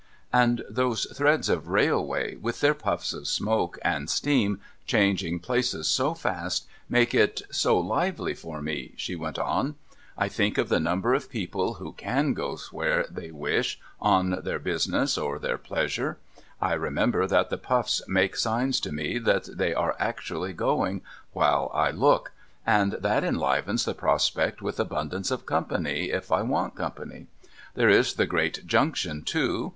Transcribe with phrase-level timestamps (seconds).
[0.43, 6.15] 'And those threads of raihvay, with their puffs of smoke and steam changing pLaces so
[6.15, 9.75] fast, make it so lively for me,' she went on.'
[10.17, 14.57] I think of the number of people who can go where they wish, on their
[14.57, 16.17] business, or their pleasure;
[16.59, 21.69] I remember that the puffs make signs to me that they are actually going while
[21.75, 22.31] I look;
[22.65, 27.27] and that enlivens the prospect with abundance of company, if I want company.
[27.75, 29.69] There is the great Junction, too.